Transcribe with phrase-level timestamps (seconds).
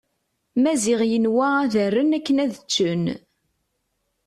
[0.61, 3.03] Maziɣ yenwa ad rren akken ad ččen.